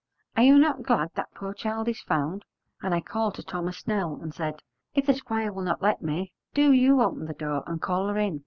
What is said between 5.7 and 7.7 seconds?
let me, do you open the door